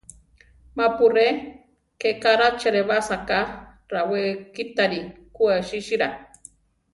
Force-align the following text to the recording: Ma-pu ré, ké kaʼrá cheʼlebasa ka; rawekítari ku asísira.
Ma-pu 0.77 1.05
ré, 1.15 1.27
ké 1.99 2.09
kaʼrá 2.21 2.47
cheʼlebasa 2.59 3.17
ka; 3.27 3.39
rawekítari 3.91 4.99
ku 5.35 5.41
asísira. 5.57 6.07